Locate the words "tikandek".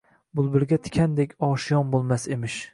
0.87-1.37